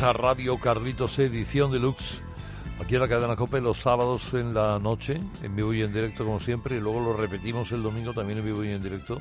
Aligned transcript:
Comienza 0.00 0.18
Radio 0.18 0.56
Carlitos 0.56 1.18
Edición 1.18 1.70
Deluxe. 1.70 2.22
Aquí 2.80 2.94
en 2.94 3.02
la 3.02 3.08
cadena 3.08 3.36
Cope 3.36 3.60
los 3.60 3.76
sábados 3.76 4.32
en 4.32 4.54
la 4.54 4.78
noche, 4.78 5.20
en 5.42 5.54
vivo 5.54 5.74
y 5.74 5.82
en 5.82 5.92
directo 5.92 6.24
como 6.24 6.40
siempre, 6.40 6.78
y 6.78 6.80
luego 6.80 7.00
lo 7.00 7.12
repetimos 7.12 7.70
el 7.72 7.82
domingo 7.82 8.14
también 8.14 8.38
en 8.38 8.46
vivo 8.46 8.64
y 8.64 8.70
en 8.70 8.82
directo. 8.82 9.20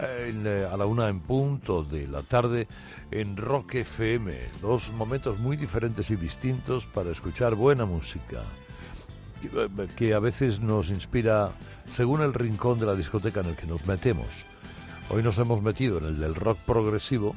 En, 0.00 0.44
eh, 0.48 0.66
a 0.68 0.76
la 0.76 0.86
una 0.86 1.08
en 1.08 1.20
punto 1.20 1.84
de 1.84 2.08
la 2.08 2.22
tarde 2.22 2.66
en 3.12 3.36
Rock 3.36 3.76
FM. 3.76 4.36
Dos 4.60 4.92
momentos 4.94 5.38
muy 5.38 5.56
diferentes 5.56 6.10
y 6.10 6.16
distintos 6.16 6.86
para 6.86 7.12
escuchar 7.12 7.54
buena 7.54 7.84
música. 7.84 8.42
Eh, 9.44 9.88
que 9.94 10.12
a 10.12 10.18
veces 10.18 10.58
nos 10.58 10.90
inspira 10.90 11.52
según 11.88 12.20
el 12.22 12.34
rincón 12.34 12.80
de 12.80 12.86
la 12.86 12.96
discoteca 12.96 13.42
en 13.42 13.50
el 13.50 13.54
que 13.54 13.68
nos 13.68 13.86
metemos. 13.86 14.26
Hoy 15.08 15.22
nos 15.22 15.38
hemos 15.38 15.62
metido 15.62 15.98
en 15.98 16.06
el 16.06 16.18
del 16.18 16.34
rock 16.34 16.58
progresivo, 16.66 17.36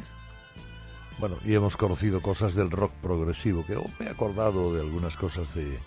bueno, 1.18 1.38
y 1.46 1.54
hemos 1.54 1.78
conocido 1.78 2.22
cosas 2.22 2.56
del 2.56 2.72
rock 2.72 2.92
progresivo, 3.02 3.66
que 3.66 3.76
me 4.00 4.08
he 4.08 4.10
acordado 4.10 4.74
de 4.74 4.82
algunas 4.82 5.18
cosas 5.18 5.56
de 5.56 5.80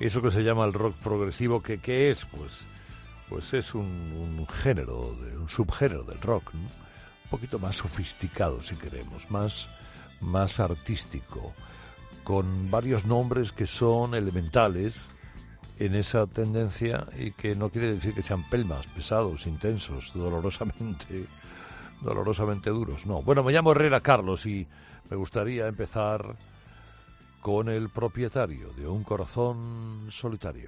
eso 0.00 0.20
que 0.20 0.30
se 0.30 0.42
llama 0.42 0.64
el 0.64 0.72
rock 0.72 0.94
progresivo, 0.96 1.62
que 1.62 1.78
¿qué 1.78 2.10
es? 2.10 2.26
Pues, 2.26 2.60
pues 3.28 3.54
es 3.54 3.74
un, 3.74 3.86
un 3.86 4.46
género, 4.46 5.14
de, 5.20 5.38
un 5.38 5.48
subgénero 5.48 6.04
del 6.04 6.20
rock, 6.20 6.52
¿no? 6.54 6.60
un 6.60 7.30
poquito 7.30 7.58
más 7.58 7.76
sofisticado 7.76 8.62
si 8.62 8.76
queremos, 8.76 9.30
más, 9.30 9.68
más 10.20 10.60
artístico, 10.60 11.54
con 12.22 12.70
varios 12.70 13.06
nombres 13.06 13.52
que 13.52 13.66
son 13.66 14.14
elementales 14.14 15.08
en 15.78 15.94
esa 15.94 16.26
tendencia 16.26 17.06
y 17.18 17.32
que 17.32 17.54
no 17.54 17.70
quiere 17.70 17.94
decir 17.94 18.14
que 18.14 18.22
sean 18.22 18.48
pelmas, 18.48 18.86
pesados, 18.88 19.46
intensos, 19.46 20.12
dolorosamente 20.14 21.26
dolorosamente 22.00 22.70
duros. 22.70 23.06
No. 23.06 23.22
Bueno, 23.22 23.42
me 23.42 23.52
llamo 23.52 23.72
Herrera 23.72 24.00
Carlos 24.00 24.46
y 24.46 24.66
me 25.10 25.16
gustaría 25.16 25.66
empezar 25.66 26.36
con 27.40 27.68
el 27.68 27.90
propietario 27.90 28.72
de 28.72 28.88
un 28.88 29.04
corazón 29.04 30.06
solitario. 30.10 30.66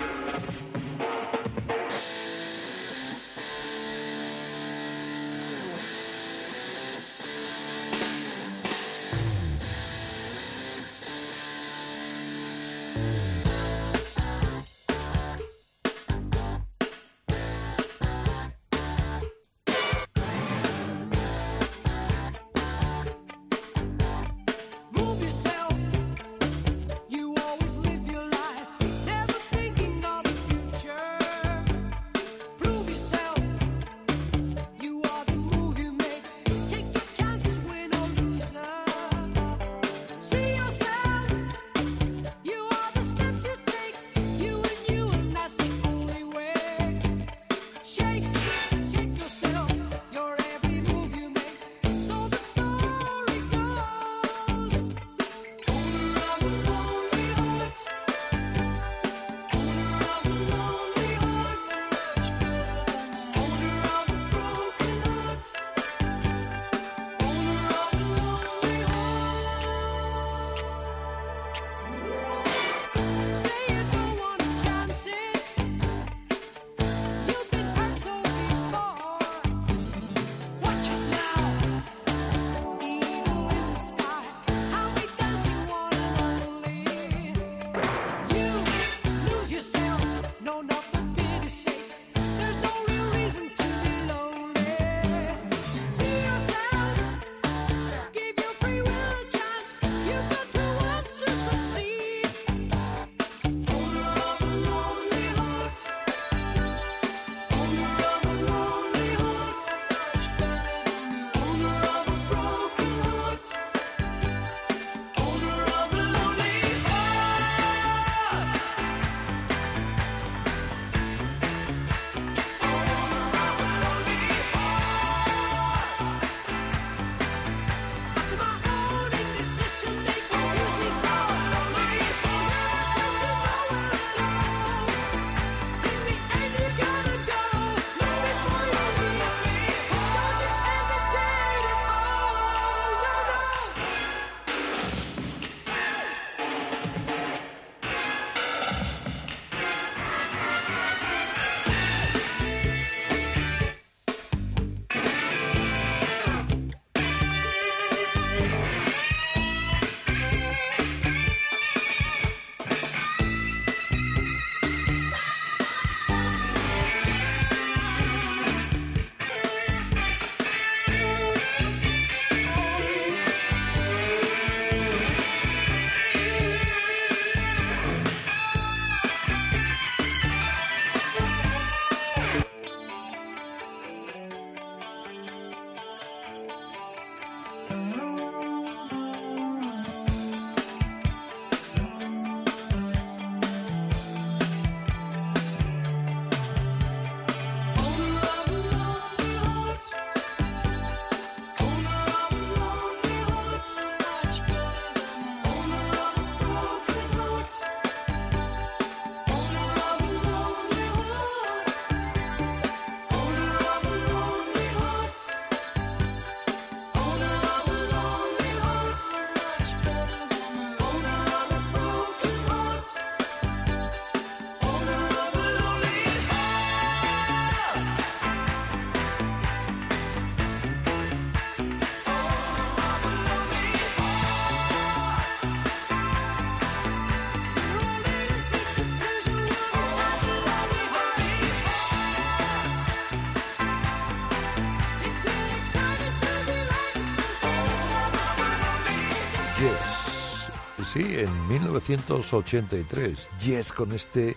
En 251.23 251.49
1983. 251.49 253.29
Yes, 253.45 253.73
con 253.73 253.93
este 253.93 254.31
eh, 254.31 254.37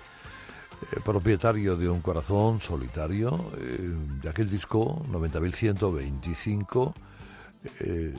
propietario 1.03 1.75
de 1.75 1.87
un 1.89 2.01
corazón 2.01 2.59
solitario, 2.59 3.51
eh, 3.57 3.77
de 4.21 4.29
aquel 4.29 4.49
disco 4.49 5.03
90.125. 5.11 6.93
Eh, 7.79 8.13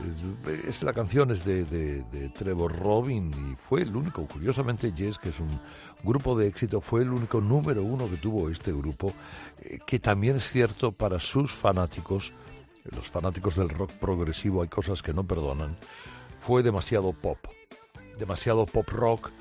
la 0.81 0.93
canción 0.93 1.31
es 1.31 1.43
de, 1.43 2.31
Trevor 2.33 2.79
Robin 2.79 3.33
y 3.51 3.55
fue 3.55 3.81
el 3.81 3.93
único, 3.93 4.25
curiosamente 4.25 4.93
Yes, 4.93 5.19
que 5.19 5.29
es 5.29 5.41
un 5.41 5.59
grupo 6.01 6.37
de 6.37 6.47
éxito, 6.47 6.79
fue 6.79 7.01
el 7.01 7.09
único 7.09 7.41
número 7.41 7.83
uno 7.83 8.09
que 8.09 8.15
tuvo 8.15 8.49
este 8.49 8.71
grupo, 8.71 9.13
que 9.85 9.99
también 9.99 10.37
es 10.37 10.47
cierto 10.47 10.93
para 10.93 11.19
sus 11.19 11.51
fanáticos, 11.51 12.31
los 12.85 13.09
fanáticos 13.09 13.57
del 13.57 13.67
rock 13.67 13.91
progresivo 13.99 14.61
hay 14.61 14.69
cosas 14.69 15.01
que 15.01 15.13
no 15.13 15.25
perdonan, 15.25 15.77
fue 16.39 16.63
demasiado 16.63 17.11
pop 17.11 17.37
demasiado 18.17 18.65
pop 18.65 18.87
rock 18.89 19.31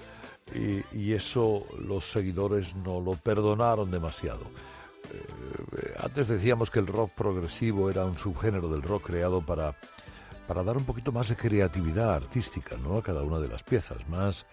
y, 0.55 1.13
eso 1.13 1.67
los 1.79 2.11
seguidores 2.11 2.75
no 2.77 3.01
lo 3.01 3.15
perdonaron 3.17 3.91
demasiado. 3.91 4.51
Eh, 5.11 5.95
antes 5.99 6.29
decíamos 6.29 6.71
que 6.71 6.79
el 6.79 6.87
rock 6.87 7.13
progresivo 7.13 7.91
era 7.91 8.05
un 8.05 8.19
subgénero 8.19 8.69
del 8.69 8.83
rock 8.83 9.07
creado 9.07 9.45
para, 9.45 9.77
para 10.47 10.63
dar 10.63 10.77
un 10.77 10.85
poquito 10.85 11.13
más 11.13 11.29
de 11.29 11.37
creatividad 11.37 12.15
artística 12.15 12.77
¿no? 12.77 12.99
a 12.99 13.03
cada 13.03 13.23
una 13.23 13.39
de 13.39 13.49
las 13.49 13.63
piezas, 13.63 14.09
más, 14.09 14.47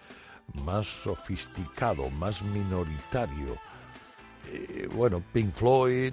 más 0.54 0.86
sofisticado, 0.86 2.08
más 2.10 2.42
minoritario. 2.42 3.56
Eh, 4.46 4.88
bueno, 4.94 5.22
Pink 5.32 5.54
Floyd, 5.54 6.12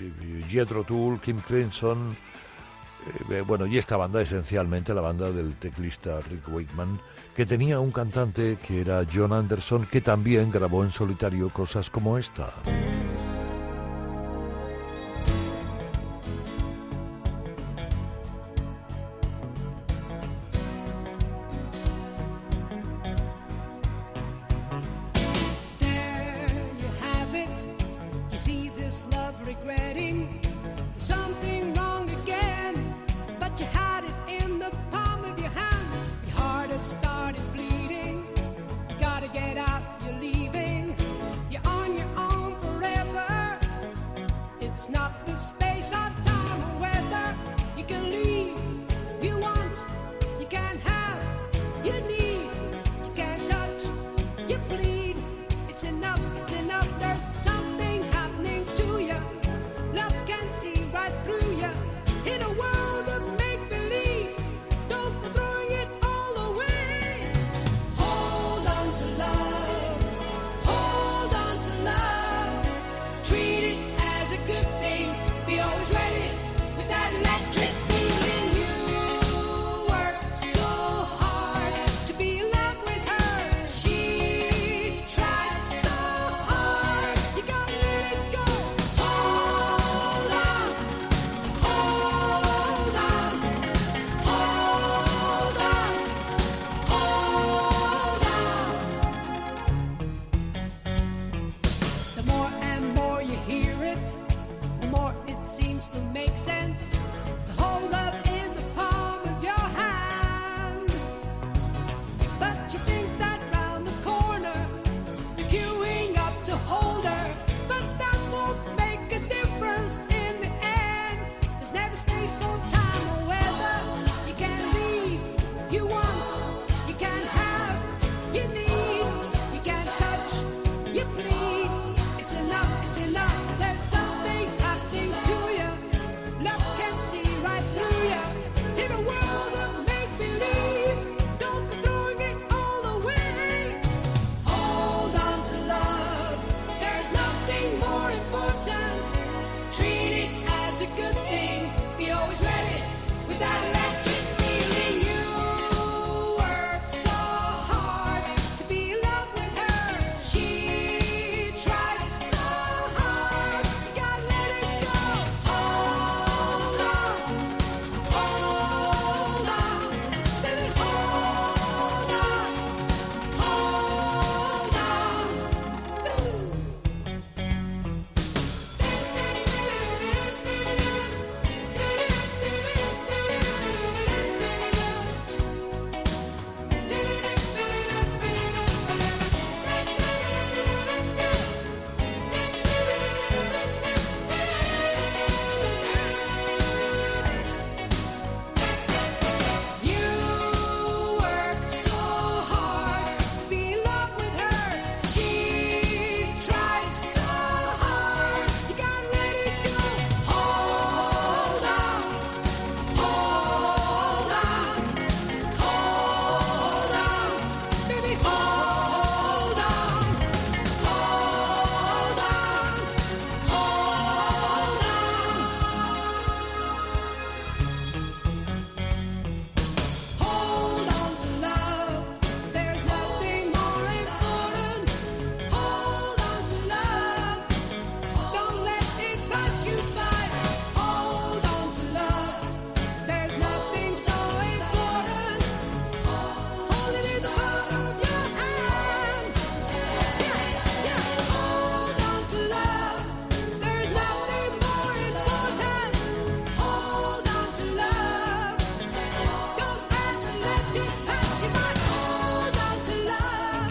eh, 0.00 0.44
Jethro 0.48 0.84
Tull, 0.84 1.20
Kim 1.20 1.40
Crimson, 1.40 2.16
eh, 3.30 3.42
bueno, 3.46 3.66
y 3.66 3.78
esta 3.78 3.96
banda 3.96 4.20
esencialmente 4.22 4.94
la 4.94 5.00
banda 5.00 5.30
del 5.30 5.54
teclista 5.54 6.20
Rick 6.22 6.48
Wakeman, 6.48 7.00
que 7.34 7.46
tenía 7.46 7.80
un 7.80 7.90
cantante 7.90 8.56
que 8.56 8.80
era 8.80 9.04
John 9.12 9.32
Anderson, 9.32 9.86
que 9.86 10.00
también 10.00 10.50
grabó 10.50 10.84
en 10.84 10.90
solitario 10.90 11.50
cosas 11.50 11.90
como 11.90 12.18
esta. 12.18 12.52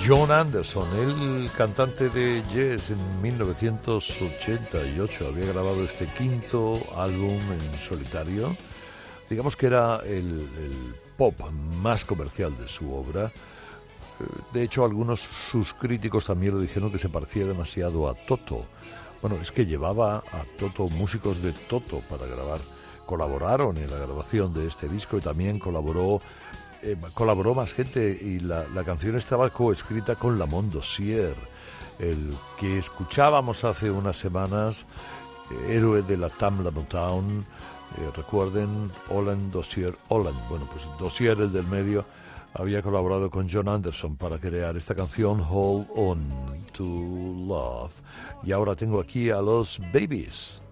John 0.05 0.31
Anderson, 0.31 0.85
el 0.99 1.49
cantante 1.51 2.09
de 2.09 2.43
Yes 2.51 2.89
en 2.89 3.21
1988, 3.21 5.27
había 5.27 5.45
grabado 5.45 5.81
este 5.81 6.07
quinto 6.07 6.73
álbum 6.97 7.39
en 7.39 7.79
solitario. 7.79 8.53
Digamos 9.29 9.55
que 9.55 9.67
era 9.67 10.01
el, 10.05 10.45
pop 11.15 11.39
más 11.81 12.03
comercial 12.03 12.57
de 12.57 12.67
su 12.67 12.93
obra. 12.93 13.31
De 14.51 14.63
hecho, 14.63 14.83
algunos 14.83 15.21
sus 15.21 15.73
críticos 15.73 16.25
también 16.25 16.55
lo 16.55 16.59
dijeron 16.59 16.91
que 16.91 16.99
se 16.99 17.07
parecía 17.07 17.45
demasiado 17.45 18.09
a 18.09 18.13
Toto. 18.13 18.65
Bueno, 19.21 19.37
es 19.41 19.53
que 19.53 19.65
llevaba 19.65 20.17
a 20.17 20.43
Toto, 20.59 20.89
músicos 20.89 21.41
de 21.41 21.53
Toto, 21.53 22.01
para 22.09 22.25
grabar. 22.25 22.59
Colaboraron 23.05 23.77
en 23.77 23.89
la 23.89 23.99
grabación 23.99 24.53
de 24.53 24.67
este 24.67 24.89
disco 24.89 25.17
y 25.17 25.21
también 25.21 25.59
colaboró 25.59 26.21
eh, 26.83 26.97
colaboró 27.13 27.55
más 27.55 27.73
gente 27.73 28.17
y 28.21 28.39
la, 28.39 28.65
canción 28.83 29.15
estaba 29.15 29.49
coescrita 29.49 30.15
con 30.15 30.37
Lamont 30.37 30.73
Dossier, 30.73 31.35
el 31.97 32.33
que 32.59 32.77
escuchábamos 32.77 33.63
hace 33.63 33.89
unas 33.89 34.17
semanas, 34.17 34.85
eh, 35.49 35.75
héroe 35.75 36.01
de 36.01 36.17
la 36.17 36.29
Tamla 36.29 36.71
Motown. 36.71 37.45
Eh, 37.97 38.11
recuerden, 38.17 38.91
Olan 39.09 39.49
Dossier, 39.49 39.95
Olan, 40.09 40.33
bueno, 40.49 40.67
pues 40.69 40.83
Dossier, 40.99 41.39
el 41.39 41.53
del 41.53 41.67
medio, 41.67 42.05
había 42.53 42.81
colaborado 42.81 43.29
con 43.29 43.49
John 43.49 43.69
Anderson 43.69 44.17
para 44.17 44.37
crear 44.37 44.75
esta 44.75 44.93
canción 44.93 45.41
Hold 45.49 45.87
On 45.95 46.19
to 46.73 46.83
Love. 46.83 47.93
Y 48.43 48.51
ahora 48.51 48.75
tengo 48.75 48.99
aquí 48.99 49.29
a 49.29 49.41
los 49.41 49.79
Babies. 49.93 50.62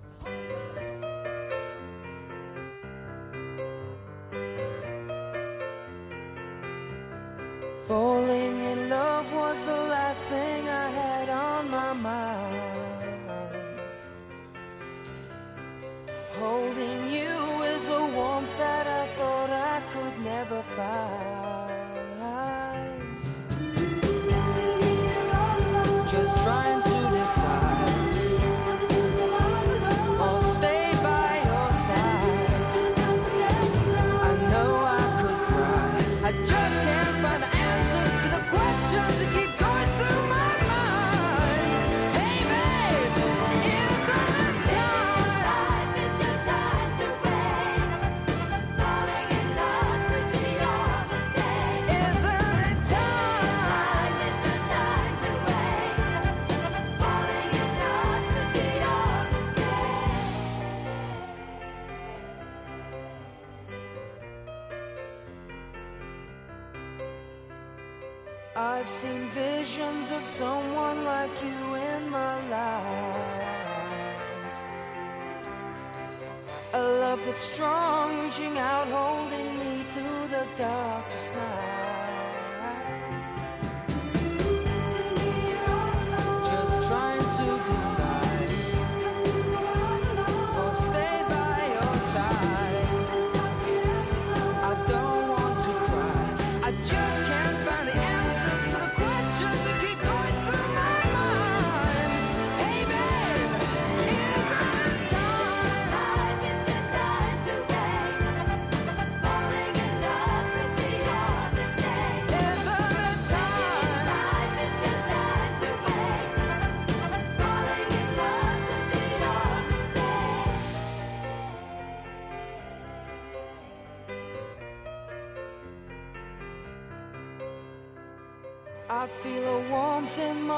Holding 16.42 17.12
you 17.12 17.62
is 17.62 17.88
a 17.88 18.04
warmth 18.16 18.58
that 18.58 18.88
I 18.88 19.06
thought 19.16 19.52
I 19.52 19.80
could 19.92 20.26
never 20.26 20.64
find. 20.76 21.31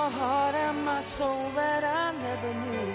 My 0.03 0.09
heart 0.09 0.55
and 0.55 0.83
my 0.83 1.01
soul 1.01 1.49
that 1.55 1.81
I 1.81 2.11
never 2.27 2.53
knew. 2.63 2.93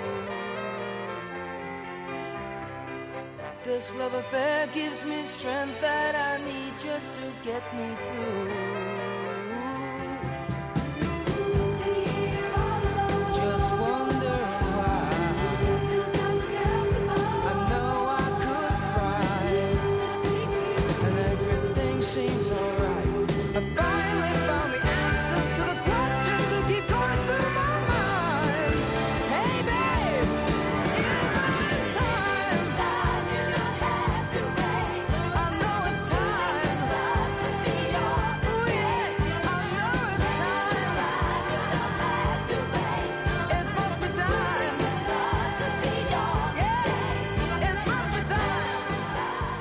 This 3.64 3.94
love 3.94 4.12
affair 4.12 4.66
gives 4.66 5.06
me 5.06 5.24
strength 5.24 5.80
that 5.80 6.14
I 6.30 6.32
need 6.44 6.74
just 6.78 7.10
to 7.14 7.26
get 7.42 7.64
me 7.78 7.88
through. 8.08 9.17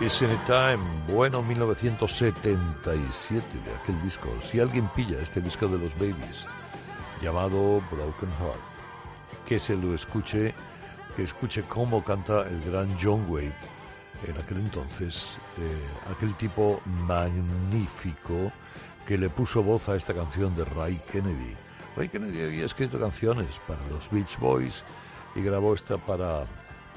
Is 0.08 0.24
Time, 0.46 0.80
bueno 1.06 1.44
1977 1.44 3.60
de 3.60 3.76
aquel 3.76 4.02
disco. 4.02 4.30
Si 4.40 4.62
alguien 4.62 4.88
pilla 4.96 5.22
este 5.22 5.42
disco 5.42 5.68
de 5.68 5.78
los 5.78 5.94
Babies, 5.96 6.46
llamado 7.22 7.84
Broken 7.92 8.30
Heart, 8.40 8.62
que 9.46 9.60
se 9.60 9.76
lo 9.76 9.94
escuche, 9.94 10.56
que 11.18 11.24
escuche 11.24 11.64
cómo 11.64 12.06
canta 12.06 12.48
el 12.48 12.62
gran 12.62 12.98
John 12.98 13.26
Wade 13.28 13.54
en 14.26 14.38
aquel 14.38 14.60
entonces, 14.60 15.38
eh, 15.58 15.78
aquel 16.10 16.36
tipo 16.36 16.80
magnífico 16.86 18.54
que 19.06 19.18
le 19.18 19.30
puso 19.30 19.62
voz 19.62 19.90
a 19.90 19.98
esta 19.98 20.14
canción 20.14 20.56
de 20.56 20.64
Ray 20.64 21.02
Kennedy. 21.12 21.54
Ray 21.98 22.08
Kennedy 22.08 22.44
había 22.44 22.66
escrito 22.66 22.98
canciones 22.98 23.60
para 23.68 23.86
los 23.88 24.10
Beach 24.10 24.40
Boys 24.40 24.86
y 25.36 25.42
grabó 25.42 25.74
esta 25.74 25.98
para 25.98 26.46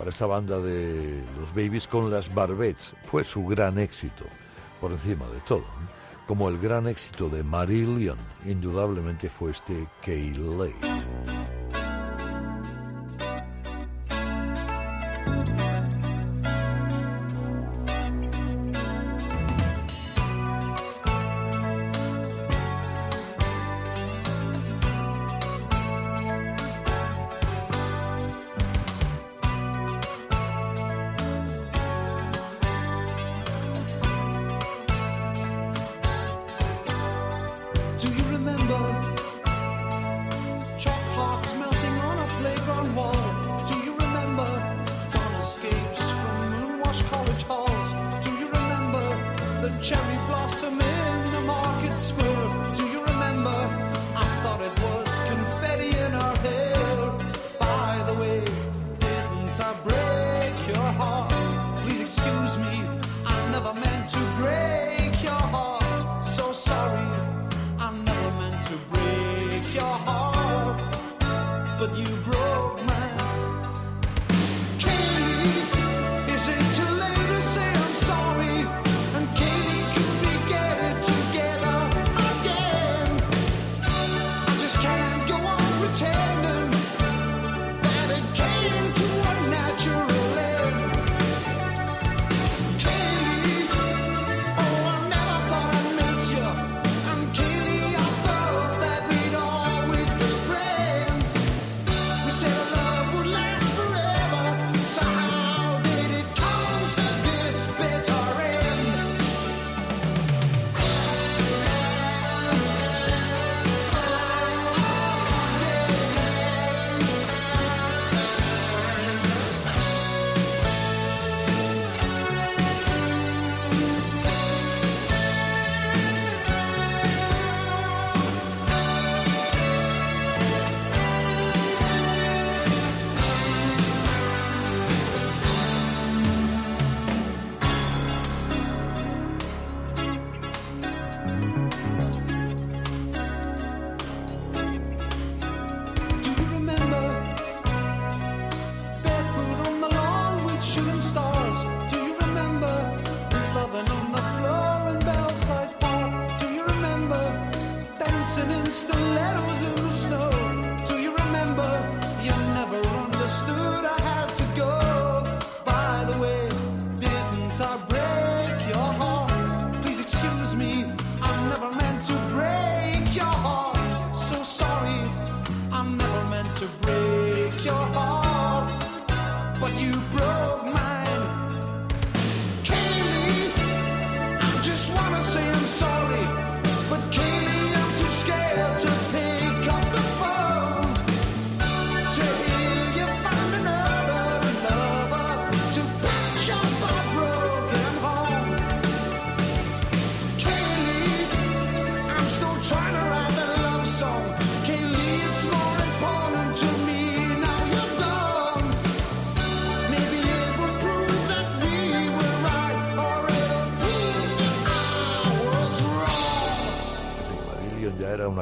para 0.00 0.08
esta 0.08 0.24
banda 0.24 0.58
de 0.58 1.22
los 1.38 1.50
Babies 1.50 1.86
con 1.86 2.10
las 2.10 2.32
Barbettes. 2.32 2.94
Fue 3.04 3.22
su 3.22 3.44
gran 3.44 3.78
éxito, 3.78 4.24
por 4.80 4.92
encima 4.92 5.26
de 5.26 5.40
todo. 5.40 5.66
Como 6.26 6.48
el 6.48 6.56
gran 6.58 6.88
éxito 6.88 7.28
de 7.28 7.42
Marillion, 7.42 8.16
indudablemente 8.46 9.28
fue 9.28 9.50
este 9.50 9.86
K-Late. 10.00 11.89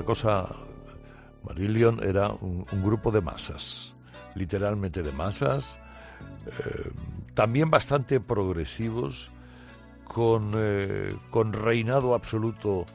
Cosa, 0.09 0.49
Marillion 1.45 2.03
era 2.03 2.31
un, 2.31 2.65
grupo 2.83 3.11
de 3.11 3.21
masas, 3.21 3.95
literalmente 4.35 5.03
de 5.03 5.13
masas, 5.13 5.79
eh, 6.47 6.91
también 7.35 7.69
bastante 7.69 8.19
progresivos, 8.19 9.31
con, 10.05 10.53
eh, 10.57 11.15
con 11.29 11.53
reinado 11.53 12.15
absoluto 12.15 12.87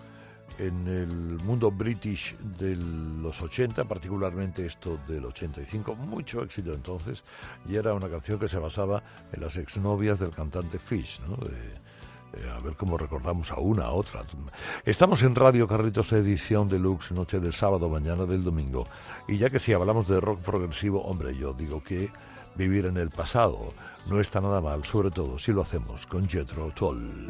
en 0.58 0.88
el 0.88 1.14
mundo 1.44 1.70
british 1.70 2.36
de 2.40 2.76
los 2.78 3.40
80, 3.44 3.84
particularmente 3.84 4.66
esto 4.66 4.98
del 5.08 5.26
85, 5.26 5.94
mucho 5.94 6.42
éxito 6.42 6.74
entonces, 6.74 7.24
y 7.70 7.76
era 7.76 7.94
una 7.94 8.10
canción 8.10 8.40
que 8.40 8.48
se 8.48 8.58
basaba 8.58 9.04
en 9.32 9.40
las 9.40 9.58
exnovias 9.58 10.18
del 10.18 10.32
cantante 10.32 10.80
Fish, 10.80 11.22
¿no? 11.28 11.38
A 12.56 12.60
ver 12.60 12.76
cómo 12.76 12.98
recordamos 12.98 13.52
a 13.52 13.60
una, 13.60 13.86
a 13.86 13.92
otra. 13.92 14.26
Estamos 14.86 15.24
en 15.24 15.36
Radio 15.36 15.68
Carritos 15.68 16.12
edición 16.14 16.68
deluxe, 16.68 17.12
noche 17.12 17.40
del 17.40 17.54
sábado, 17.54 17.90
mañana 17.90 18.26
del 18.26 18.44
domingo. 18.44 18.88
Y 19.28 19.38
ya 19.38 19.50
que 19.50 19.60
si 19.60 19.74
hablamos 19.74 20.08
de 20.08 20.20
rock 20.20 20.42
progresivo, 20.42 21.04
hombre, 21.04 21.36
yo 21.36 21.54
digo 21.54 21.84
que 21.84 22.12
vivir 22.56 22.86
en 22.86 22.98
el 22.98 23.10
pasado 23.10 23.74
no 24.08 24.20
está 24.20 24.42
nada 24.42 24.62
mal, 24.62 24.84
sobre 24.84 25.12
todo 25.12 25.40
si 25.40 25.52
lo 25.52 25.62
hacemos 25.62 26.06
con 26.06 26.28
Jethro 26.28 26.72
Tull. 26.72 27.28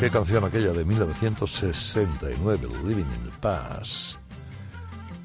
Qué 0.00 0.08
canción 0.08 0.42
aquella 0.44 0.72
de 0.72 0.82
1969, 0.86 2.68
Living 2.86 3.00
in 3.02 3.22
the 3.22 3.36
Past. 3.38 4.18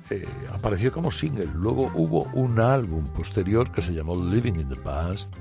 Eh, 0.09 0.27
apareció 0.51 0.91
como 0.91 1.11
single. 1.11 1.49
Luego 1.55 1.89
hubo 1.93 2.23
un 2.33 2.59
álbum 2.59 3.07
posterior 3.07 3.71
que 3.71 3.81
se 3.81 3.93
llamó 3.93 4.21
Living 4.21 4.55
in 4.55 4.67
the 4.67 4.75
Past, 4.75 5.33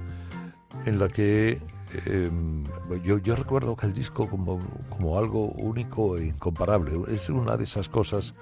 en 0.87 1.01
la 1.01 1.09
que 1.09 1.61
em, 2.07 2.63
yo, 3.03 3.35
recuerdo 3.35 3.75
que 3.75 3.87
el 3.87 3.93
disco 3.93 4.31
como, 4.31 5.19
algo 5.19 5.47
único 5.47 6.17
e 6.17 6.27
incomparable. 6.27 6.93
Es 7.09 7.29
una 7.29 7.57
de 7.57 7.65
esas 7.65 7.89
cosas 7.89 8.35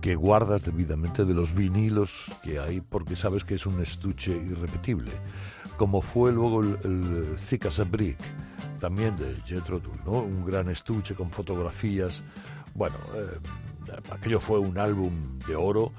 que 0.00 0.14
guardas 0.14 0.62
debidamente 0.64 1.24
de 1.24 1.34
los 1.34 1.52
vinilos 1.52 2.30
que 2.44 2.60
hay 2.60 2.80
porque 2.80 3.16
sabes 3.16 3.42
que 3.42 3.56
es 3.56 3.66
un 3.66 3.82
estuche 3.82 4.30
irrepetible, 4.30 5.10
como 5.76 6.00
fue 6.00 6.30
luego 6.30 6.60
el, 6.60 6.78
el 6.84 7.36
Thick 7.36 7.66
as 7.66 7.90
Brick, 7.90 8.18
también 8.80 9.16
de 9.16 9.34
Jethro 9.46 9.78
Tull, 9.78 10.00
¿no? 10.04 10.12
un 10.12 10.44
gran 10.44 10.68
estuche 10.68 11.14
con 11.14 11.30
fotografías. 11.30 12.22
Bueno, 12.74 12.96
eh, 13.14 13.38
aquello 14.10 14.40
fue 14.40 14.58
un 14.58 14.78
álbum 14.78 15.12
de 15.46 15.56
oro 15.56 15.92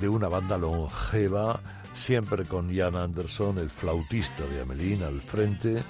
de 0.00 0.08
una 0.08 0.28
banda 0.28 0.58
longeva, 0.58 1.60
siempre 1.94 2.44
con 2.44 2.70
Ian 2.70 2.96
Anderson, 2.96 3.58
el 3.58 3.70
flautista 3.70 4.44
de 4.46 4.62
Amelín, 4.62 5.02
al 5.02 5.20
frente, 5.20 5.82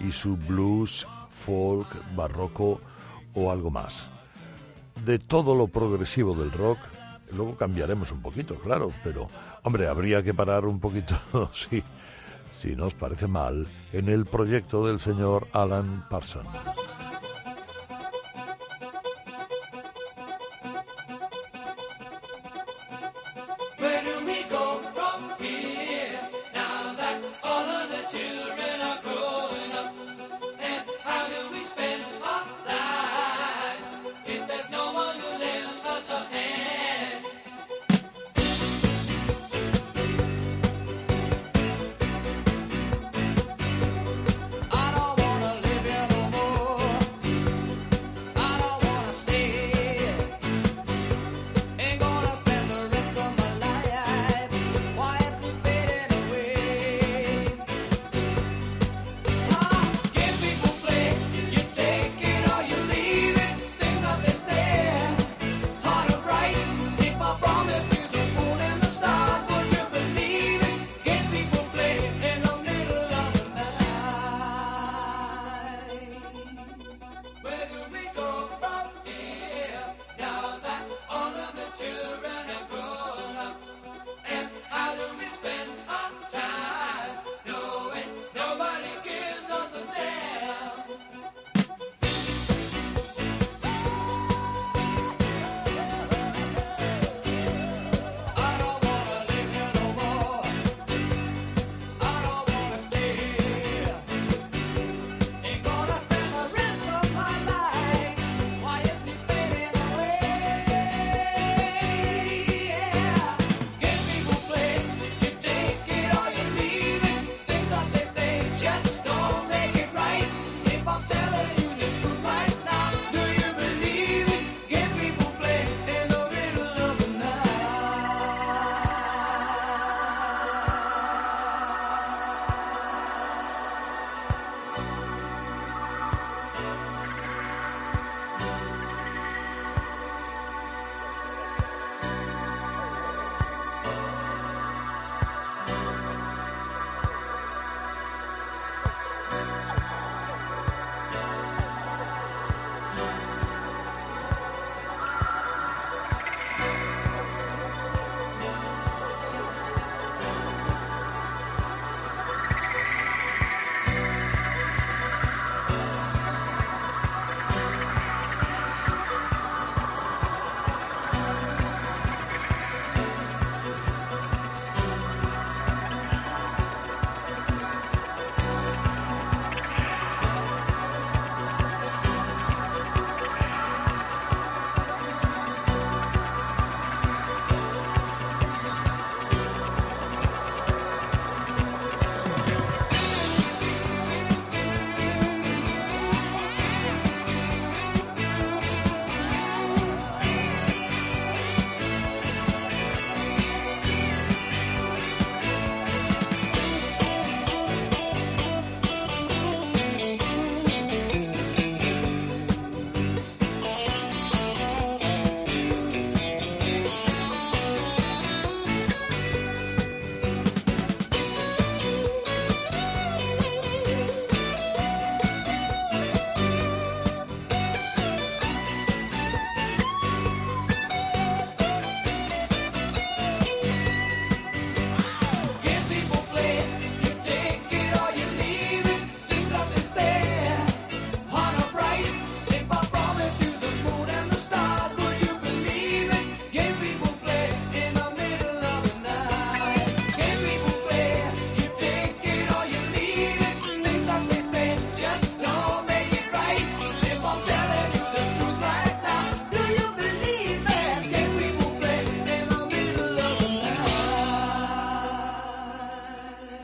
y 0.00 0.12
su 0.12 0.36
blues, 0.36 1.06
folk, 1.28 1.88
barroco 2.16 2.80
o 3.34 3.50
algo 3.52 3.70
más. 3.70 4.08
De 5.04 5.18
todo 5.18 5.54
lo 5.54 5.68
progresivo 5.68 6.34
del 6.34 6.50
rock, 6.52 6.78
luego 7.32 7.56
cambiaremos 7.56 8.10
un 8.12 8.22
poquito, 8.22 8.56
claro, 8.56 8.90
pero 9.04 9.28
hombre, 9.62 9.88
habría 9.88 10.22
que 10.22 10.34
parar 10.34 10.64
un 10.64 10.80
poquito, 10.80 11.18
sí, 11.52 11.82
si 12.60 12.76
no 12.76 12.86
os 12.86 12.94
parece 12.94 13.26
mal, 13.26 13.66
en 13.92 14.10
el 14.10 14.26
proyecto 14.26 14.86
del 14.86 15.00
señor 15.00 15.48
Alan 15.52 16.04
Parsons. 16.10 16.89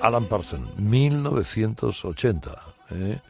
Alan 0.06 0.26
Parsons, 0.26 0.78
1980. 0.78 2.62
¿eh? 2.92 3.20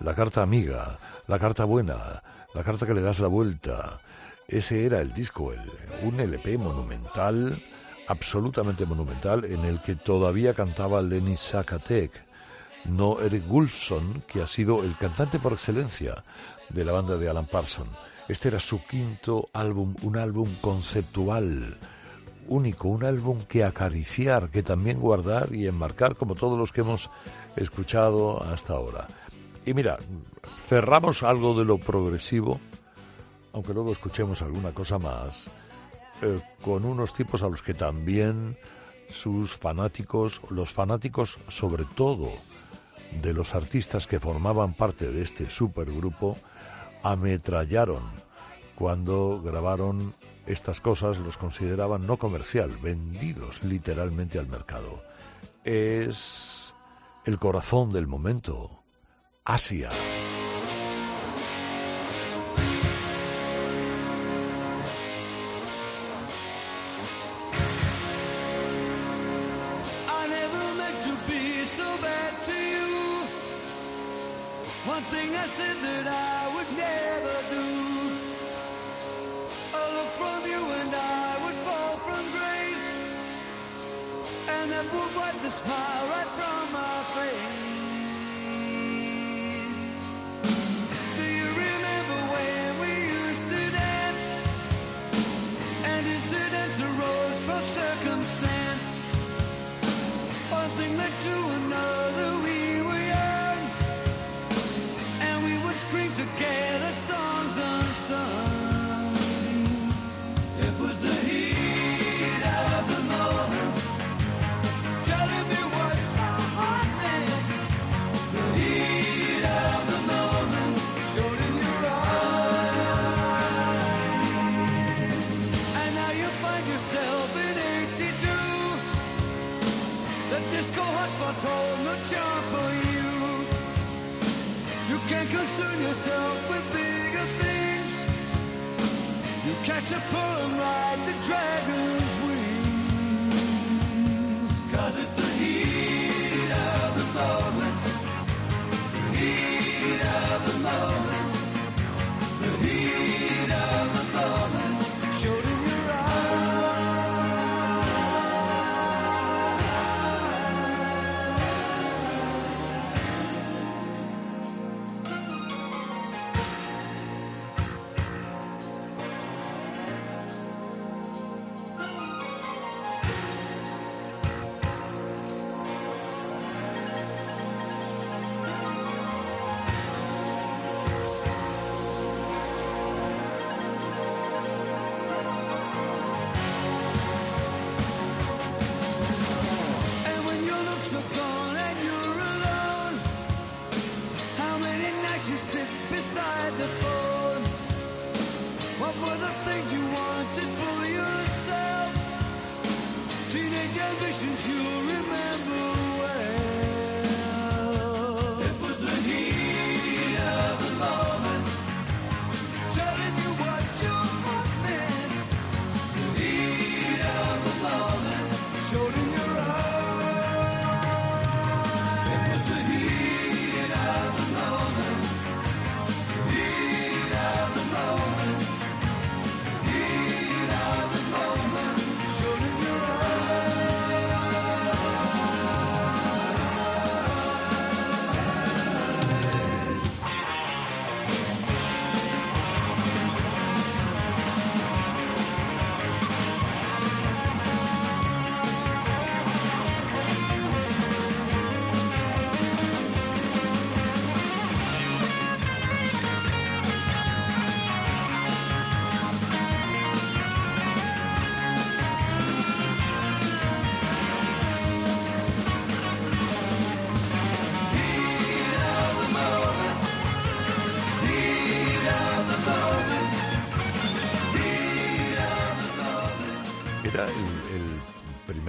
La 0.00 0.12
carta 0.16 0.42
amiga, 0.42 0.98
la 1.28 1.38
carta 1.38 1.64
buena, 1.64 2.20
la 2.52 2.64
carta 2.64 2.84
que 2.84 2.94
le 2.94 3.00
das 3.00 3.20
la 3.20 3.28
vuelta. 3.28 4.00
Ese 4.48 4.84
era 4.86 5.00
el 5.00 5.12
disco, 5.12 5.52
el, 5.52 5.60
un 6.02 6.18
LP 6.18 6.58
monumental, 6.58 7.62
absolutamente 8.08 8.86
monumental, 8.86 9.44
en 9.44 9.64
el 9.64 9.80
que 9.80 9.94
todavía 9.94 10.52
cantaba 10.52 11.00
Lenny 11.00 11.36
Sakatek, 11.36 12.10
no 12.86 13.20
Eric 13.20 13.46
Wolfson, 13.46 14.24
que 14.26 14.42
ha 14.42 14.48
sido 14.48 14.82
el 14.82 14.96
cantante 14.96 15.38
por 15.38 15.52
excelencia 15.52 16.24
de 16.70 16.84
la 16.84 16.90
banda 16.90 17.16
de 17.18 17.28
Alan 17.28 17.46
Parsons. 17.46 17.96
Este 18.26 18.48
era 18.48 18.58
su 18.58 18.84
quinto 18.84 19.48
álbum, 19.52 19.94
un 20.02 20.16
álbum 20.16 20.52
conceptual, 20.60 21.78
único, 22.48 22.88
un 22.88 23.04
álbum 23.04 23.42
que 23.42 23.64
acariciar, 23.64 24.50
que 24.50 24.62
también 24.62 25.00
guardar 25.00 25.54
y 25.54 25.66
enmarcar 25.66 26.16
como 26.16 26.34
todos 26.34 26.58
los 26.58 26.72
que 26.72 26.82
hemos 26.82 27.10
escuchado 27.56 28.42
hasta 28.42 28.74
ahora. 28.74 29.08
Y 29.64 29.74
mira, 29.74 29.98
cerramos 30.66 31.22
algo 31.22 31.58
de 31.58 31.64
lo 31.64 31.78
progresivo, 31.78 32.60
aunque 33.52 33.74
luego 33.74 33.92
escuchemos 33.92 34.42
alguna 34.42 34.72
cosa 34.72 34.98
más, 34.98 35.50
eh, 36.22 36.40
con 36.62 36.84
unos 36.84 37.12
tipos 37.12 37.42
a 37.42 37.48
los 37.48 37.62
que 37.62 37.74
también 37.74 38.56
sus 39.08 39.56
fanáticos, 39.56 40.40
los 40.50 40.72
fanáticos 40.72 41.38
sobre 41.48 41.84
todo 41.84 42.30
de 43.22 43.32
los 43.32 43.54
artistas 43.54 44.06
que 44.06 44.20
formaban 44.20 44.74
parte 44.74 45.10
de 45.10 45.22
este 45.22 45.50
supergrupo, 45.50 46.38
ametrallaron 47.02 48.02
cuando 48.74 49.40
grabaron 49.42 50.14
estas 50.46 50.80
cosas, 50.80 51.18
los 51.18 51.36
consideraban 51.36 52.06
no 52.06 52.18
comercial, 52.18 52.70
vendidos 52.82 53.62
literalmente 53.64 54.38
al 54.38 54.46
mercado. 54.46 55.02
Es 55.64 56.74
el 57.24 57.38
corazón 57.38 57.92
del 57.92 58.06
momento, 58.06 58.84
Asia. 59.44 59.90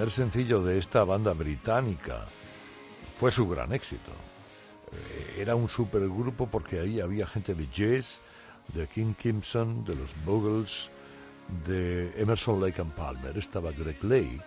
Sencillo 0.10 0.64
de 0.64 0.78
esta 0.78 1.04
banda 1.04 1.34
británica. 1.34 2.28
Fue 3.20 3.32
su 3.32 3.48
gran 3.48 3.74
éxito. 3.74 4.12
Eh, 4.92 5.42
era 5.42 5.56
un 5.56 5.70
supergrupo 5.70 6.48
porque 6.48 6.80
ahí 6.80 7.00
había 7.00 7.28
gente 7.28 7.56
de 7.56 7.68
Jazz, 7.68 8.22
de 8.74 8.88
King 8.88 9.14
Crimson, 9.14 9.84
de 9.86 9.96
los 9.96 10.12
Bugles, 10.26 10.90
de 11.66 12.14
Emerson 12.22 12.62
Lake 12.62 12.82
and 12.82 12.94
Palmer. 12.94 13.38
Estaba 13.38 13.72
Greg 13.72 14.04
Lake 14.04 14.44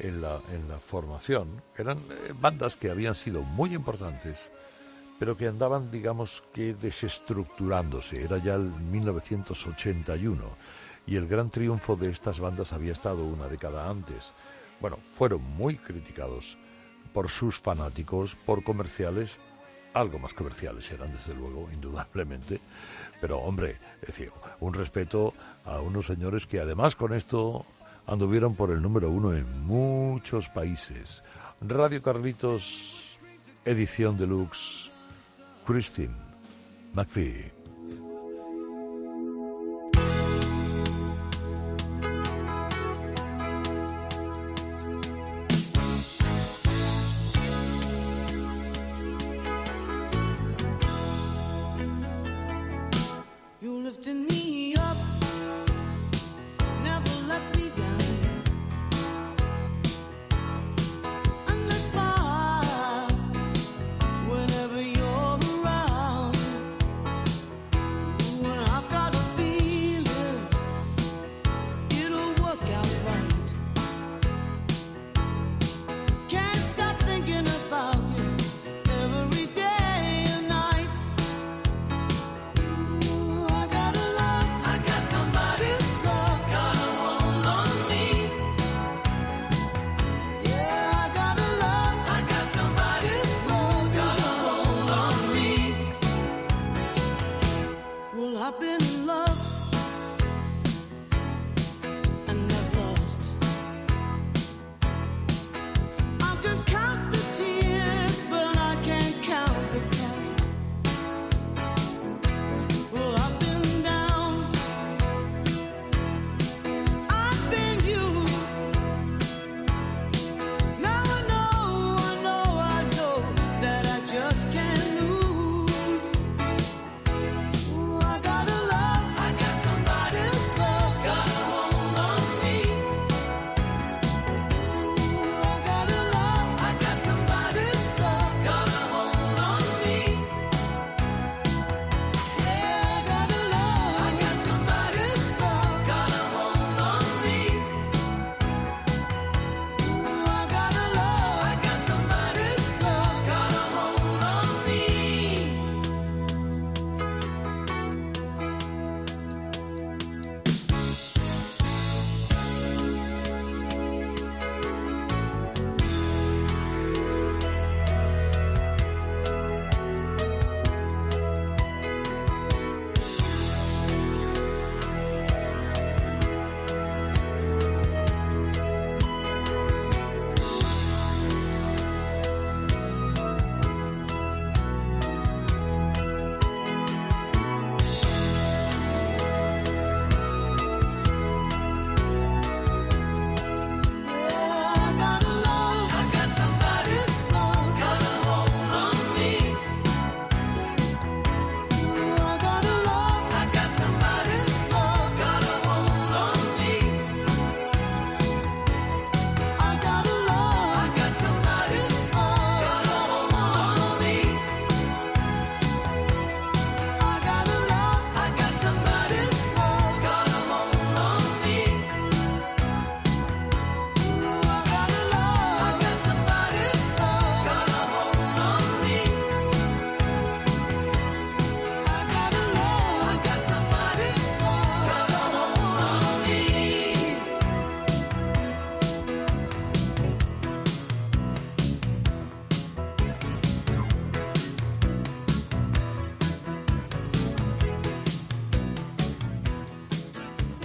en 0.00 0.20
la, 0.20 0.40
en 0.52 0.68
la 0.68 0.78
formación, 0.78 1.62
eran 1.76 1.98
eh, 1.98 2.32
bandas 2.38 2.76
que 2.76 2.90
habían 2.90 3.14
sido 3.14 3.42
muy 3.42 3.74
importantes, 3.74 4.50
pero 5.18 5.36
que 5.36 5.46
andaban, 5.46 5.90
digamos 5.90 6.42
que, 6.52 6.74
desestructurándose. 6.74 8.24
Era 8.24 8.38
ya 8.38 8.54
el 8.54 8.70
1981 8.70 10.44
y 11.06 11.16
el 11.16 11.28
gran 11.28 11.50
triunfo 11.50 11.96
de 11.96 12.10
estas 12.10 12.40
bandas 12.40 12.72
había 12.72 12.92
estado 12.92 13.24
una 13.24 13.48
década 13.48 13.88
antes. 13.90 14.32
Bueno, 14.80 14.98
fueron 15.14 15.42
muy 15.42 15.76
criticados 15.76 16.56
por 17.12 17.28
sus 17.28 17.60
fanáticos, 17.60 18.36
por 18.46 18.62
comerciales, 18.62 19.40
algo 19.92 20.18
más 20.18 20.34
comerciales 20.34 20.90
eran, 20.92 21.12
desde 21.12 21.34
luego, 21.34 21.68
indudablemente, 21.72 22.60
pero 23.20 23.38
hombre, 23.38 23.78
es 24.00 24.08
decir, 24.08 24.30
un 24.60 24.74
respeto 24.74 25.34
a 25.64 25.80
unos 25.80 26.06
señores 26.06 26.46
que 26.46 26.60
además 26.60 26.96
con 26.96 27.12
esto 27.12 27.66
anduvieron 28.06 28.54
por 28.54 28.70
el 28.70 28.82
número 28.82 29.10
uno 29.10 29.34
en 29.34 29.66
muchos 29.66 30.48
países. 30.48 31.24
Radio 31.60 32.02
Carlitos, 32.02 33.18
edición 33.64 34.16
deluxe, 34.16 34.90
Christine 35.66 36.14
McPhee. 36.94 37.59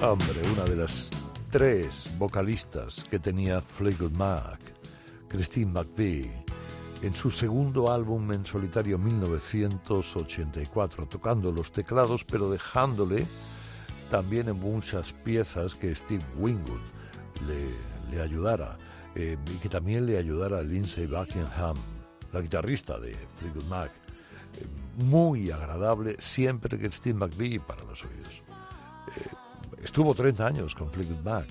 Hombre, 0.07 0.39
una 0.53 0.65
de 0.65 0.75
las 0.75 1.09
tres 1.49 2.15
vocalistas 2.19 3.05
que 3.05 3.17
tenía 3.17 3.59
Fleetwood 3.59 4.11
Mac, 4.11 4.59
Christine 5.27 5.71
McVie, 5.71 6.29
en 7.01 7.15
su 7.15 7.31
segundo 7.31 7.91
álbum 7.91 8.31
en 8.31 8.45
solitario 8.45 8.99
1984, 8.99 11.07
tocando 11.07 11.51
los 11.51 11.71
teclados 11.71 12.23
pero 12.23 12.51
dejándole 12.51 13.25
también 14.11 14.47
en 14.47 14.59
muchas 14.59 15.11
piezas 15.11 15.73
que 15.73 15.95
Steve 15.95 16.23
Wingwood 16.37 16.81
le, 18.11 18.21
ayudara 18.21 18.77
eh, 19.15 19.39
y 19.55 19.57
que 19.57 19.69
también 19.69 20.05
le 20.05 20.19
ayudara 20.19 20.59
a 20.59 20.61
Lindsay 20.61 21.07
Buckingham, 21.07 21.77
la 22.31 22.41
guitarrista 22.41 22.99
de 22.99 23.15
Fleetwood 23.39 23.65
Mac. 23.65 23.91
Eh, 23.91 24.67
muy 24.97 25.49
agradable 25.49 26.15
siempre 26.19 26.77
que 26.77 26.91
Steve 26.91 27.17
McVie 27.17 27.59
para 27.59 27.83
los 27.85 28.05
oídos. 28.05 28.44
Estuvo 29.85 30.15
30 30.15 30.47
años 30.47 30.73
con 30.73 30.89
Fleetwood. 30.89 31.45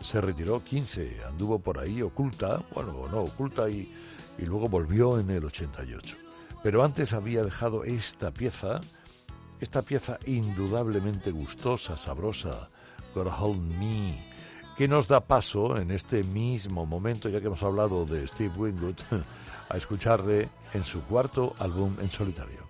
Se 0.00 0.18
retiró 0.22 0.64
15, 0.64 1.24
anduvo 1.28 1.58
por 1.58 1.78
ahí 1.78 2.00
oculta, 2.00 2.64
bueno, 2.74 3.06
no 3.12 3.20
oculta 3.20 3.68
y, 3.68 3.92
y 4.38 4.46
luego 4.46 4.70
volvió 4.70 5.20
en 5.20 5.28
el 5.28 5.44
88. 5.44 6.16
Pero 6.62 6.82
antes 6.82 7.12
había 7.12 7.44
dejado 7.44 7.84
esta 7.84 8.30
pieza, 8.30 8.80
esta 9.60 9.82
pieza 9.82 10.18
indudablemente 10.24 11.32
gustosa, 11.32 11.98
sabrosa, 11.98 12.70
Gotta 13.14 13.38
Hold 13.38 13.78
Me, 13.78 14.18
que 14.78 14.88
nos 14.88 15.06
da 15.06 15.20
paso 15.20 15.76
en 15.76 15.90
este 15.90 16.24
mismo 16.24 16.86
momento, 16.86 17.28
ya 17.28 17.42
que 17.42 17.48
hemos 17.48 17.62
hablado 17.62 18.06
de 18.06 18.26
Steve 18.26 18.54
Winwood, 18.56 18.96
a 19.68 19.76
escucharle 19.76 20.48
en 20.72 20.82
su 20.82 21.02
cuarto 21.02 21.54
álbum 21.58 21.94
en 22.00 22.10
solitario. 22.10 22.63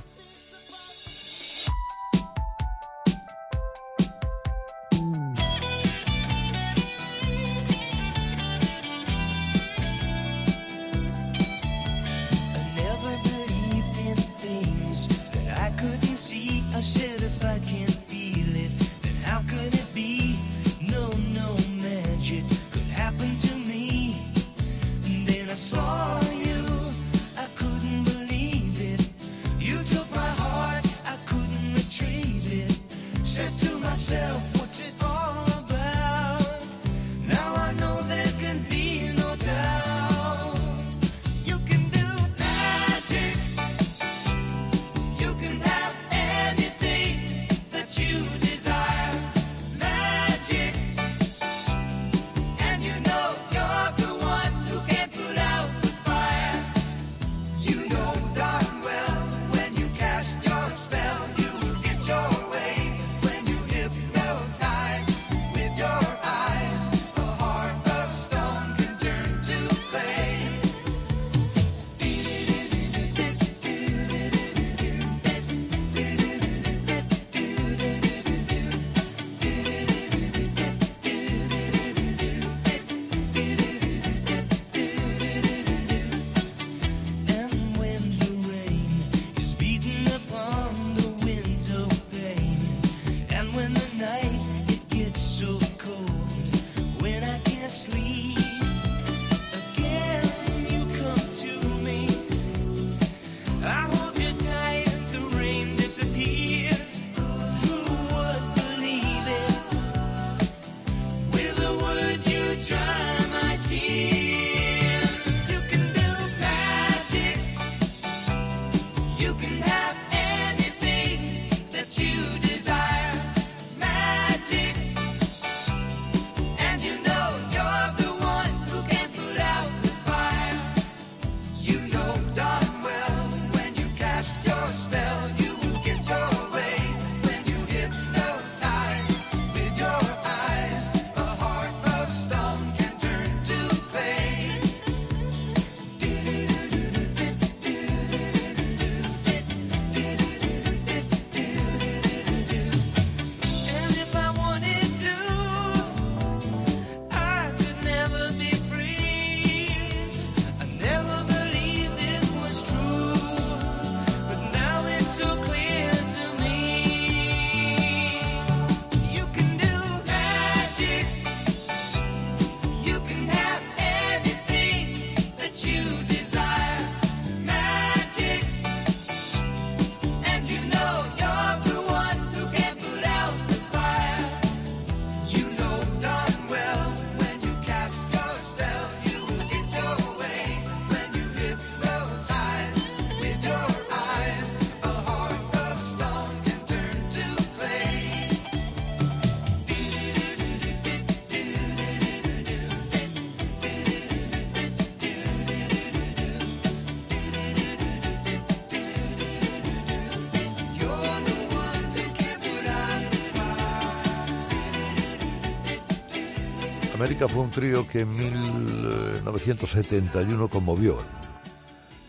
Fue 217.17 217.43
un 217.43 217.51
trío 217.51 217.87
que 217.87 218.01
en 218.01 218.17
1971 218.17 220.49
conmovió 220.49 220.97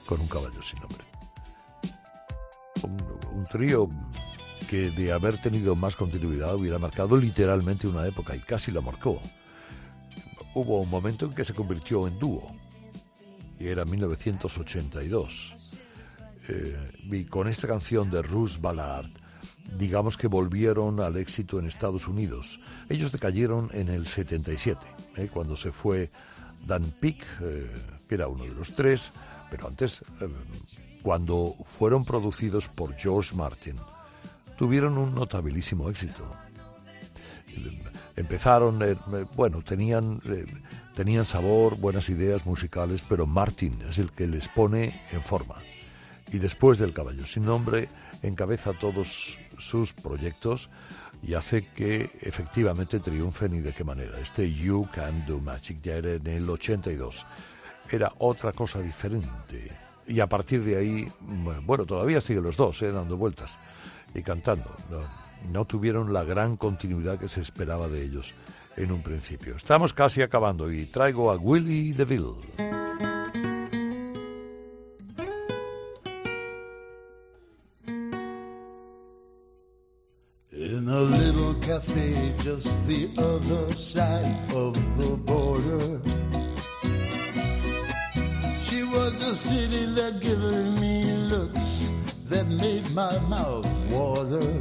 con 0.06 0.22
un 0.22 0.28
caballo 0.28 0.62
sin 0.62 0.80
nombre. 0.80 1.04
Un, 3.34 3.46
trío 3.48 3.90
que 4.70 4.92
de 4.92 5.12
haber 5.12 5.42
tenido 5.42 5.76
más 5.76 5.96
continuidad 5.96 6.54
hubiera 6.56 6.78
marcado 6.78 7.18
literalmente 7.18 7.88
una 7.88 8.06
época 8.08 8.36
y 8.36 8.40
casi 8.40 8.72
la 8.72 8.82
marcó. 8.82 9.20
Hubo 10.54 10.80
un 10.80 10.90
momento 10.90 11.26
en 11.26 11.34
que 11.34 11.46
se 11.46 11.56
convirtió 11.56 12.08
en 12.08 12.20
dúo 12.20 12.56
y 13.60 13.68
era 13.68 13.86
1982. 13.86 15.80
Eh, 16.48 16.92
y 17.12 17.26
con 17.26 17.48
esta 17.48 17.68
canción 17.68 18.12
de 18.12 18.22
Ruth 18.22 18.60
Ballard 18.62 19.10
digamos 19.78 20.18
que 20.18 20.28
volvieron 20.28 21.00
al 21.00 21.18
éxito 21.18 21.60
en 21.60 21.66
Estados 21.66 22.08
Unidos. 22.08 22.60
Ellos 22.90 23.12
decayeron 23.12 23.70
en 23.74 23.90
el 23.90 24.08
77, 24.08 24.86
¿eh? 25.18 25.30
cuando 25.32 25.56
se 25.56 25.72
fue 25.72 26.12
Dan 26.66 26.92
Peek, 27.00 27.26
eh, 27.42 27.68
que 28.08 28.16
era 28.16 28.28
uno 28.28 28.44
de 28.44 28.54
los 28.54 28.76
tres, 28.76 29.12
pero 29.50 29.68
antes, 29.68 30.04
eh, 30.20 30.28
cuando 31.02 31.56
fueron 31.78 32.06
producidos 32.06 32.68
por 32.68 32.96
George 32.96 33.36
Martin, 33.36 33.76
tuvieron 34.58 34.98
un 34.98 35.16
notabilísimo 35.16 35.90
éxito. 35.90 36.32
Empezaron, 38.16 38.80
bueno, 39.36 39.62
tenían, 39.62 40.22
tenían 40.96 41.26
sabor, 41.26 41.78
buenas 41.78 42.10
ideas 42.10 42.46
musicales, 42.46 43.04
pero 43.08 43.26
Martin 43.26 43.82
es 43.90 43.98
el 43.98 44.12
que 44.12 44.28
les 44.28 44.48
pone 44.48 45.02
en 45.12 45.22
forma. 45.22 45.56
Y 46.32 46.38
después 46.38 46.78
del 46.78 46.94
Caballo 46.94 47.26
sin 47.26 47.46
Nombre, 47.46 47.90
encabeza 48.22 48.74
todos 48.74 49.38
sus 49.62 49.94
proyectos 49.94 50.70
y 51.24 51.36
hace 51.36 51.68
que 51.68 52.10
efectivamente 52.22 53.00
triunfen 53.00 53.54
y 53.54 53.62
de 53.62 53.74
qué 53.74 53.84
manera. 53.84 54.20
Este 54.20 54.52
You 54.52 54.88
Can 54.92 55.26
Do 55.26 55.40
Magic 55.40 55.82
ya 55.82 55.96
era 55.96 56.14
en 56.14 56.28
el 56.28 56.50
82. 56.50 57.26
Era 57.90 58.12
otra 58.18 58.52
cosa 58.54 58.80
diferente. 58.80 59.72
Y 60.08 60.20
a 60.20 60.28
partir 60.28 60.64
de 60.64 60.78
ahí, 60.78 61.12
bueno, 61.64 61.86
todavía 61.86 62.22
siguen 62.22 62.44
los 62.44 62.58
dos, 62.58 62.82
¿eh? 62.82 62.92
dando 62.92 63.18
vueltas 63.18 63.60
y 64.14 64.24
cantando. 64.24 64.76
No, 64.90 65.02
no 65.52 65.66
tuvieron 65.66 66.12
la 66.12 66.24
gran 66.24 66.58
continuidad 66.58 67.20
que 67.20 67.30
se 67.30 67.42
esperaba 67.42 67.88
de 67.88 68.04
ellos 68.04 68.34
en 68.78 68.92
un 68.92 69.02
principio. 69.02 69.56
Estamos 69.56 69.94
casi 69.94 70.22
acabando 70.22 70.72
y 70.72 70.86
traigo 70.86 71.32
a 71.32 71.38
Willie 71.38 71.94
DeVille. 71.94 73.11
In 80.62 80.88
a 80.90 81.02
little 81.02 81.56
cafe 81.56 82.32
just 82.44 82.88
the 82.88 83.10
other 83.18 83.68
side 83.74 84.38
of 84.54 84.76
the 84.96 85.18
border. 85.18 86.00
She 88.62 88.84
was 88.84 89.20
just 89.20 89.42
city 89.42 89.86
that 89.96 90.20
giving 90.22 90.80
me 90.80 91.02
looks 91.34 91.90
that 92.30 92.48
made 92.48 92.88
my 92.92 93.18
mouth 93.22 93.66
water. 93.90 94.54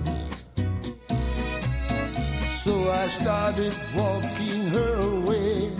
So 2.64 2.90
I 2.90 3.08
started 3.08 3.76
walking 3.94 4.68
her 4.72 5.20
way. 5.28 5.70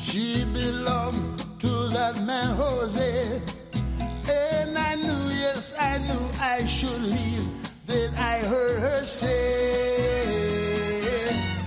She 0.00 0.44
belonged 0.44 1.42
to 1.58 1.88
that 1.88 2.22
man 2.22 2.54
Jose. 2.54 3.42
And 4.28 4.78
I 4.78 4.94
knew, 4.94 5.34
yes, 5.34 5.74
I 5.76 5.98
knew 5.98 6.24
I 6.38 6.66
should 6.66 7.02
leave 7.02 7.59
then 7.90 8.14
I 8.14 8.38
heard 8.38 8.80
her 8.80 9.04
say, 9.04 9.30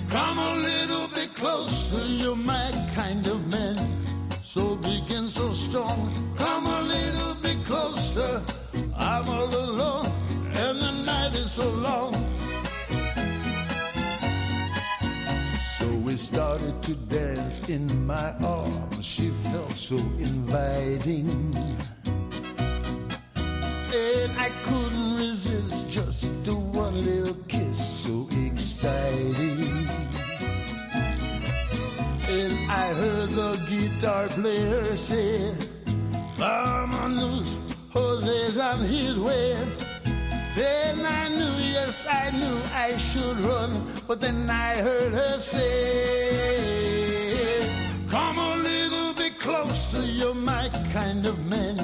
Come 0.09 0.39
a 0.39 0.55
little 0.55 1.07
bit 1.09 1.35
closer, 1.35 2.05
you're 2.05 2.35
my 2.35 2.71
kind 2.95 3.27
of 3.27 3.51
man. 3.51 3.99
So 4.41 4.75
big 4.77 5.11
and 5.11 5.29
so 5.29 5.51
strong. 5.53 6.11
Come 6.37 6.65
a 6.67 6.81
little 6.81 7.35
bit 7.35 7.65
closer, 7.65 8.41
I'm 8.95 9.27
all 9.27 9.53
alone, 9.53 10.11
and 10.53 10.79
the 10.79 10.91
night 10.91 11.33
is 11.33 11.51
so 11.51 11.69
long. 11.69 12.13
So 15.77 15.87
we 16.05 16.17
started 16.17 16.81
to 16.83 16.95
dance 16.95 17.59
in 17.67 18.05
my 18.05 18.31
arms. 18.39 19.05
She 19.05 19.29
felt 19.51 19.75
so 19.75 19.97
inviting 20.19 21.53
and 23.93 24.31
I 24.39 24.49
couldn't 24.63 25.15
resist 25.17 25.89
just 25.89 26.12
one 26.93 27.05
little 27.05 27.35
kiss, 27.47 28.03
so 28.03 28.27
exciting. 28.31 29.87
And 32.27 32.53
I 32.71 32.93
heard 32.93 33.29
the 33.29 33.53
guitar 33.69 34.27
player 34.29 34.97
say, 34.97 35.55
Vámonos, 36.37 37.57
Jose's 37.93 38.57
on 38.57 38.79
his 38.81 39.17
way. 39.19 39.55
Then 40.55 41.05
I 41.05 41.29
knew, 41.29 41.55
yes, 41.73 42.05
I 42.07 42.31
knew 42.31 42.59
I 42.73 42.97
should 42.97 43.39
run, 43.39 43.93
but 44.07 44.19
then 44.19 44.49
I 44.49 44.75
heard 44.75 45.13
her 45.13 45.39
say, 45.39 45.69
Come 48.09 48.37
a 48.37 48.55
little 48.57 49.13
bit 49.13 49.39
closer, 49.39 50.03
you're 50.03 50.35
my 50.35 50.69
kind 50.91 51.25
of 51.25 51.39
man 51.45 51.77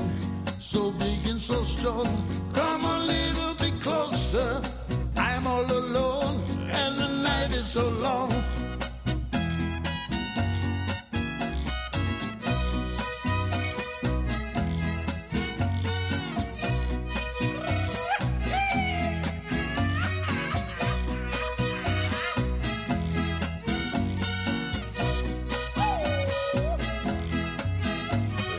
so 0.59 0.91
big 0.91 1.25
and 1.25 1.41
so 1.41 1.63
strong. 1.63 2.05
Come 2.53 2.85
a 2.85 2.99
little 2.99 3.55
bit 3.55 3.81
closer. 3.81 4.61
All 5.59 5.65
alone, 5.65 6.39
and 6.71 7.01
the 7.01 7.07
night 7.07 7.51
is 7.51 7.67
so 7.67 7.89
long. 7.89 8.31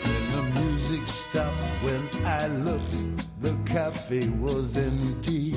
When 0.05 0.25
the 0.35 0.43
music 0.61 1.09
stopped 1.09 1.57
when 1.83 2.27
I 2.27 2.47
looked, 2.49 2.93
the 3.41 3.57
cafe 3.65 4.29
was 4.29 4.77
empty. 4.77 5.50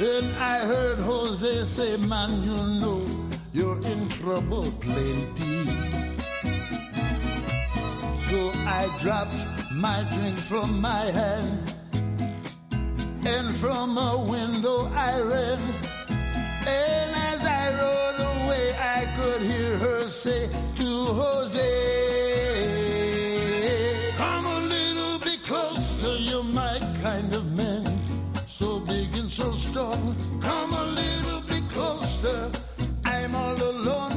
Then 0.00 0.34
I 0.36 0.60
heard 0.60 0.98
Jose 1.00 1.66
say, 1.66 1.98
Man, 1.98 2.42
you 2.42 2.56
know 2.80 3.04
you're 3.52 3.78
in 3.84 4.08
trouble 4.08 4.72
plenty. 4.80 5.68
So 8.30 8.50
I 8.64 8.88
dropped 8.98 9.36
my 9.74 10.02
drink 10.14 10.38
from 10.38 10.80
my 10.80 11.04
hand, 11.12 11.74
and 13.26 13.54
from 13.56 13.98
a 13.98 14.16
window 14.24 14.90
I 14.94 15.20
ran. 15.20 15.60
And 16.66 17.10
as 17.32 17.44
I 17.44 17.64
rode 17.76 18.20
away, 18.32 18.74
I 18.78 19.04
could 19.20 19.42
hear 19.42 19.76
her 19.76 20.08
say 20.08 20.48
to 20.76 21.04
Jose, 21.04 22.29
so 29.40 29.54
strong. 29.54 30.02
Come 30.40 30.72
a 30.74 30.84
little 31.00 31.40
bit 31.48 31.64
closer. 31.72 32.50
I'm 33.04 33.34
all 33.34 33.56
alone, 33.74 34.16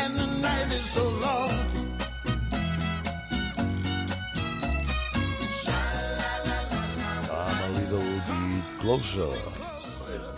and 0.00 0.18
the 0.20 0.26
night 0.26 0.70
is 0.72 0.86
so 0.96 1.04
long. 1.26 1.52
Come 7.26 7.58
a 7.66 7.70
little 7.80 8.12
bit 8.30 8.64
closer. 8.80 9.32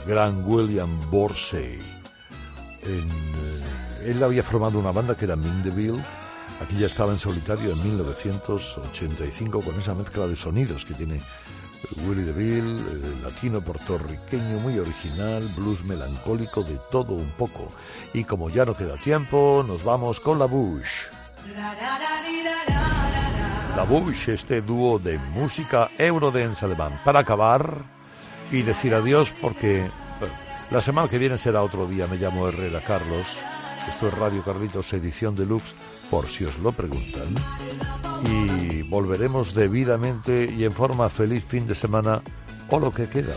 Gran 0.07 0.35
William 0.47 0.93
Borsey. 1.11 1.79
En, 2.83 3.09
eh, 3.09 4.11
él 4.11 4.23
había 4.23 4.43
formado 4.43 4.79
una 4.79 4.93
banda 4.93 5.15
que 5.15 5.27
era 5.27 5.37
Mindeville. 5.37 6.03
Aquí 6.61 6.79
ya 6.79 6.87
estaba 6.87 7.13
en 7.13 7.19
solitario 7.19 7.73
en 7.73 7.83
1985 7.83 9.61
con 9.61 9.75
esa 9.79 9.95
mezcla 9.95 10.27
de 10.27 10.37
sonidos 10.37 10.85
que 10.85 10.95
tiene 10.95 11.21
Willie 12.05 12.25
DeVille, 12.25 13.23
latino 13.23 13.61
puertorriqueño 13.61 14.59
muy 14.61 14.79
original, 14.79 15.49
blues 15.57 15.85
melancólico, 15.85 16.63
de 16.63 16.79
todo 16.91 17.15
un 17.15 17.31
poco. 17.33 17.73
Y 18.15 18.25
como 18.25 18.51
ya 18.51 18.65
no 18.65 18.75
queda 18.75 18.97
tiempo, 18.97 19.65
nos 19.67 19.85
vamos 19.85 20.21
con 20.21 20.39
la 20.39 20.47
Bush. 20.47 21.07
La 23.77 23.85
Bush, 23.85 24.29
este 24.29 24.63
dúo 24.63 24.99
de 24.99 25.19
música 25.19 25.91
eurodance 25.99 26.65
alemán. 26.65 27.01
Para 27.05 27.21
acabar 27.21 27.79
y 28.51 28.63
decir 28.63 28.95
adiós 28.95 29.35
porque 29.41 29.91
la 30.71 30.81
semana 30.81 31.09
que 31.09 31.19
viene 31.19 31.39
será 31.39 31.63
otro 31.63 31.87
día. 31.87 32.07
Me 32.07 32.17
llamo 32.17 32.49
Herrera 32.49 32.81
Carlos. 32.81 33.39
Esto 33.89 34.09
es 34.09 34.15
Radio 34.15 34.45
Carlitos, 34.45 34.93
edición 34.93 35.35
deluxe, 35.35 35.75
por 36.13 36.27
si 36.29 36.45
os 36.45 36.59
lo 36.59 36.73
preguntan 36.73 37.27
y 38.27 38.83
volveremos 38.83 39.55
debidamente 39.55 40.45
y 40.45 40.65
en 40.65 40.73
forma 40.73 41.09
feliz 41.09 41.43
fin 41.43 41.67
de 41.67 41.75
semana 41.75 42.21
o 42.69 42.79
lo 42.79 42.93
que 42.93 43.09
queda. 43.09 43.35